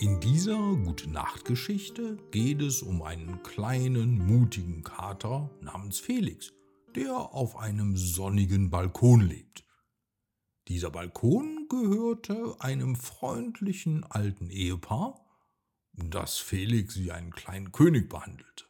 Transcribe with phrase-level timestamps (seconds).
[0.00, 6.52] In dieser Gute-Nacht-Geschichte geht es um einen kleinen, mutigen Kater namens Felix,
[6.94, 9.64] der auf einem sonnigen Balkon lebt.
[10.68, 15.26] Dieser Balkon gehörte einem freundlichen alten Ehepaar,
[15.94, 18.66] das Felix wie einen kleinen König behandelte.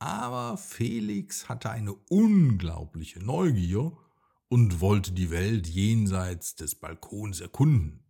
[0.00, 3.96] Aber Felix hatte eine unglaubliche Neugier
[4.48, 8.03] und wollte die Welt jenseits des Balkons erkunden.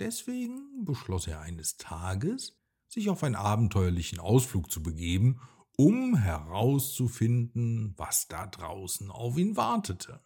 [0.00, 5.40] Deswegen beschloss er eines Tages, sich auf einen abenteuerlichen Ausflug zu begeben,
[5.76, 10.24] um herauszufinden, was da draußen auf ihn wartete.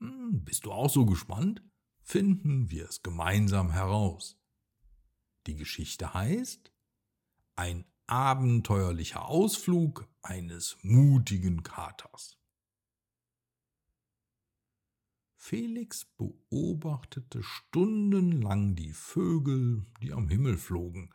[0.00, 1.62] Hm, bist du auch so gespannt?
[2.02, 4.40] Finden wir es gemeinsam heraus.
[5.46, 6.72] Die Geschichte heißt
[7.56, 12.37] Ein abenteuerlicher Ausflug eines mutigen Katers.
[15.48, 21.14] Felix beobachtete stundenlang die Vögel, die am Himmel flogen.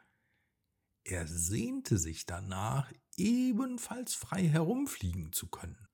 [1.04, 5.88] Er sehnte sich danach, ebenfalls frei herumfliegen zu können.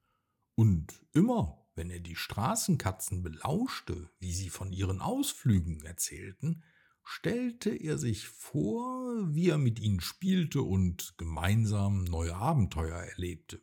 [0.55, 6.63] Und immer, wenn er die Straßenkatzen belauschte, wie sie von ihren Ausflügen erzählten,
[7.03, 13.61] stellte er sich vor, wie er mit ihnen spielte und gemeinsam neue Abenteuer erlebte.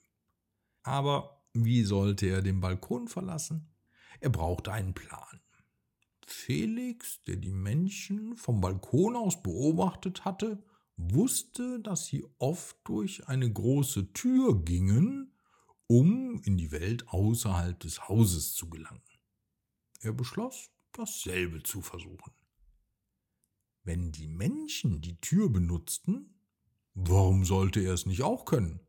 [0.82, 3.72] Aber wie sollte er den Balkon verlassen?
[4.20, 5.40] Er brauchte einen Plan.
[6.26, 10.62] Felix, der die Menschen vom Balkon aus beobachtet hatte,
[10.96, 15.32] wusste, dass sie oft durch eine große Tür gingen,
[15.86, 19.02] um in die Welt außerhalb des Hauses zu gelangen.
[20.00, 22.32] Er beschloss, dasselbe zu versuchen.
[23.84, 26.34] Wenn die Menschen die Tür benutzten,
[26.94, 28.85] warum sollte er es nicht auch können?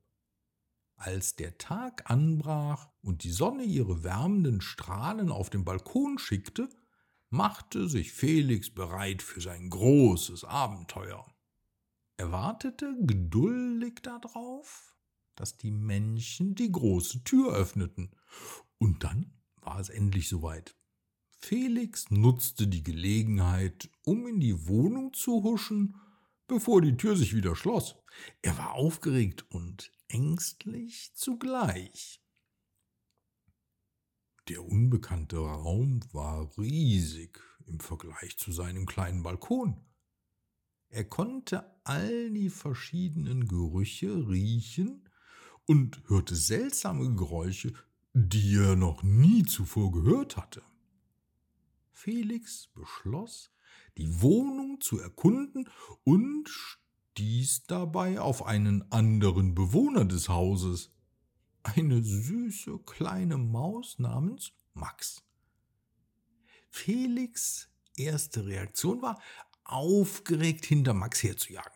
[0.98, 6.70] Als der Tag anbrach und die Sonne ihre wärmenden Strahlen auf den Balkon schickte,
[7.30, 11.26] machte sich Felix bereit für sein großes Abenteuer.
[12.18, 14.96] Er wartete geduldig darauf,
[15.36, 18.10] dass die Menschen die große Tür öffneten,
[18.80, 20.76] und dann war es endlich soweit.
[21.30, 25.96] Felix nutzte die Gelegenheit, um in die Wohnung zu huschen,
[26.48, 27.96] bevor die Tür sich wieder schloss.
[28.42, 32.22] Er war aufgeregt und ängstlich zugleich.
[34.48, 39.86] Der unbekannte Raum war riesig im Vergleich zu seinem kleinen Balkon.
[40.90, 45.10] Er konnte all die verschiedenen Gerüche riechen
[45.66, 47.74] und hörte seltsame Geräusche,
[48.14, 50.64] die er noch nie zuvor gehört hatte.
[51.92, 53.52] Felix beschloss,
[53.98, 55.70] die Wohnung zu erkunden
[56.04, 56.50] und
[57.18, 60.92] stieß dabei auf einen anderen Bewohner des Hauses,
[61.64, 65.24] eine süße kleine Maus namens Max.
[66.70, 69.20] Felix erste Reaktion war,
[69.64, 71.74] aufgeregt hinter Max herzujagen.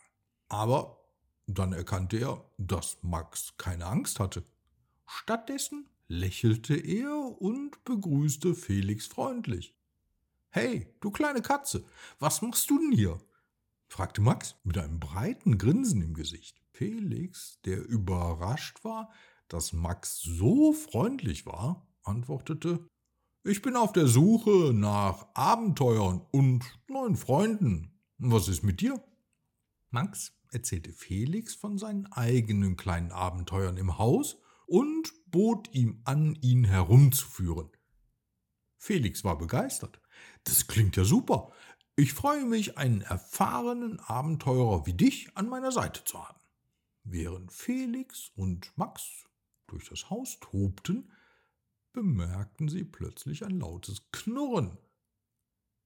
[0.48, 1.04] Aber
[1.48, 4.46] dann erkannte er, dass Max keine Angst hatte.
[5.08, 9.74] Stattdessen lächelte er und begrüßte Felix freundlich.
[10.52, 11.84] Hey, du kleine Katze,
[12.20, 13.20] was machst du denn hier?
[13.92, 16.62] Fragte Max mit einem breiten Grinsen im Gesicht.
[16.72, 19.12] Felix, der überrascht war,
[19.50, 22.88] dass Max so freundlich war, antwortete
[23.44, 28.00] Ich bin auf der Suche nach Abenteuern und neuen Freunden.
[28.18, 29.04] Was ist mit dir?
[29.90, 34.38] Max erzählte Felix von seinen eigenen kleinen Abenteuern im Haus
[34.68, 37.70] und bot ihm an, ihn herumzuführen.
[38.78, 40.00] Felix war begeistert.
[40.46, 41.52] Das klingt ja super.
[42.02, 46.40] Ich freue mich, einen erfahrenen Abenteurer wie dich an meiner Seite zu haben.
[47.04, 49.26] Während Felix und Max
[49.68, 51.12] durch das Haus tobten,
[51.94, 54.80] bemerkten sie plötzlich ein lautes Knurren.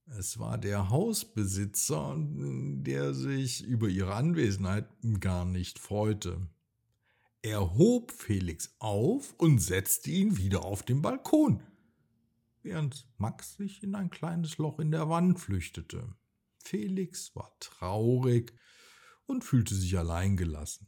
[0.05, 4.87] Es war der Hausbesitzer, der sich über ihre Anwesenheit
[5.19, 6.47] gar nicht freute.
[7.41, 11.61] Er hob Felix auf und setzte ihn wieder auf den Balkon
[12.65, 16.13] während Max sich in ein kleines Loch in der Wand flüchtete.
[16.57, 18.53] Felix war traurig
[19.27, 20.87] und fühlte sich alleingelassen.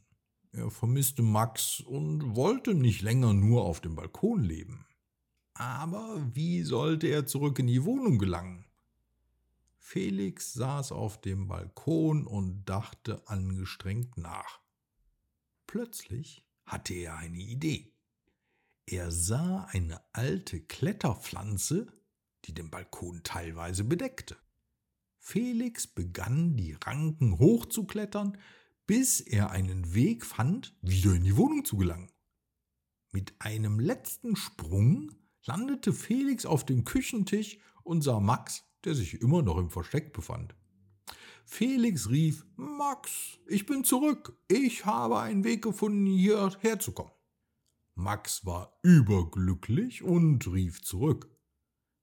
[0.52, 4.86] Er vermisste Max und wollte nicht länger nur auf dem Balkon leben.
[5.54, 8.66] Aber wie sollte er zurück in die Wohnung gelangen?
[9.78, 14.60] Felix saß auf dem Balkon und dachte angestrengt nach.
[15.66, 17.94] Plötzlich hatte er eine Idee.
[18.90, 21.88] Er sah eine alte Kletterpflanze,
[22.46, 24.38] die den Balkon teilweise bedeckte.
[25.18, 28.38] Felix begann die Ranken hochzuklettern,
[28.86, 32.10] bis er einen Weg fand, wieder in die Wohnung zu gelangen.
[33.12, 35.14] Mit einem letzten Sprung
[35.44, 40.54] landete Felix auf dem Küchentisch und sah Max, der sich immer noch im Versteck befand.
[41.44, 44.34] Felix rief, Max, ich bin zurück.
[44.48, 47.12] Ich habe einen Weg gefunden, hierher zu kommen.
[47.98, 51.28] Max war überglücklich und rief zurück.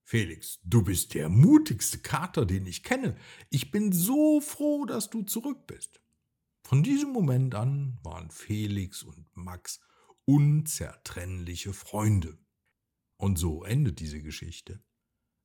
[0.03, 3.15] Felix, du bist der mutigste Kater, den ich kenne.
[3.49, 6.01] Ich bin so froh, dass du zurück bist.
[6.63, 9.79] Von diesem Moment an waren Felix und Max
[10.25, 12.37] unzertrennliche Freunde.
[13.17, 14.83] Und so endet diese Geschichte.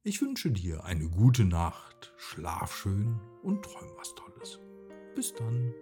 [0.02, 4.58] Ich wünsche dir eine gute Nacht, schlaf schön und träum was Tolles.
[5.14, 5.72] Bis dann.